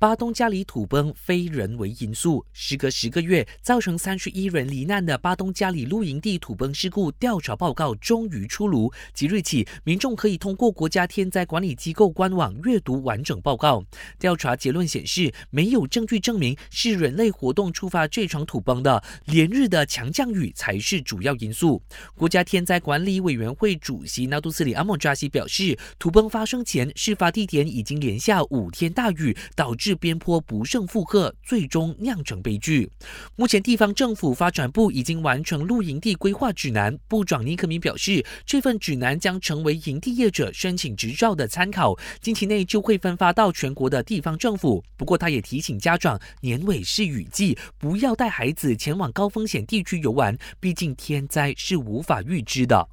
[0.00, 8.92] 巴东加里土崩非人为因素，时隔十个月，造成三十一人罹难的巴东加里露营地土崩事故调查报告终于出炉。
[9.12, 13.82] 即日起，民众可以通过国家天灾管理机构官网阅读完整报告。
[14.20, 21.82] 调查结论显示，没有证据证明是人类活动触发这场土崩的，连日的强降雨才是主要因素。
[22.14, 29.87] 国家天灾管理委员会主席纳杜斯里阿莫扎西表示，土崩发生前，事发地点已经连下五天大雨，导致。
[29.88, 32.90] 是边坡不胜负荷，最终酿成悲剧。
[33.36, 44.84] 目前地方政府发展部已经完成露营地规划指南，部长尼克明表示，这份指南将成为营地业者申请执照的参考，近期内就会分发到全国的地方政府。
[44.98, 52.86] 不过，他也提醒家长，年尾是雨季，不要带孩子前往高风险地区游玩，毕竟天灾是无法预知的。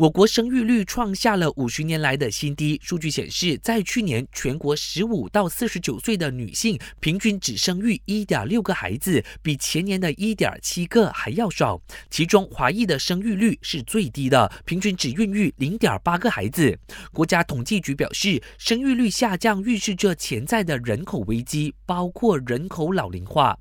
[0.00, 2.80] 我国生育率创下了五十年来的新低。
[2.82, 11.78] 数据显示，在去年，全国十五到四十九岁的女性平均只生育一点六个孩子，比前年的一点七个还要少。
[12.08, 16.78] 其中，华裔的生育率是最低的，平均只孕育零点八个孩子。
[17.12, 23.54] 国家统计局表示，生育率下降预示着潜在的人口危机，包括人口老龄化。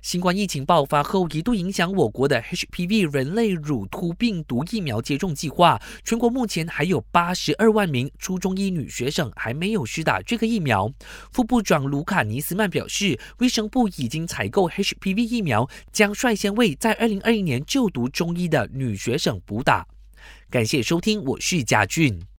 [0.00, 5.80] 新冠疫情爆发后，一度影响我国的 HPV 人类乳突病毒疫苗接种计划。
[6.04, 10.92] 全国目前还有八十二万名初中医女学生还没有施打这个疫苗。
[11.32, 19.86] 副部长卢卡尼斯曼表示，卫生部已经采购 HPV 疫苗，将率先为在二零二一年就读中医的女学生补打。
[20.48, 22.28] 感谢收听，我是嘉俊。